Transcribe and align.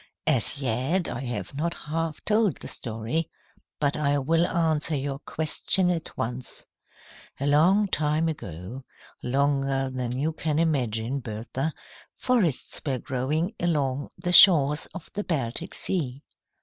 "As 0.25 0.57
yet, 0.57 1.07
I 1.07 1.19
have 1.19 1.53
not 1.53 1.75
half 1.75 2.25
told 2.25 2.55
the 2.57 2.67
story. 2.67 3.29
But 3.79 3.95
I 3.95 4.17
will 4.17 4.47
answer 4.47 4.95
your 4.95 5.19
question 5.19 5.91
at 5.91 6.17
once. 6.17 6.65
"A 7.39 7.45
long 7.45 7.87
time 7.87 8.27
ago, 8.27 8.83
longer 9.21 9.91
than 9.93 10.17
you 10.17 10.33
can 10.33 10.57
imagine, 10.57 11.19
Bertha, 11.19 11.71
forests 12.17 12.81
were 12.83 12.97
growing 12.97 13.53
along 13.59 14.09
the 14.17 14.33
shores 14.33 14.87
of 14.87 15.11
the 15.13 15.23
Baltic 15.23 15.75
Sea. 15.75 16.23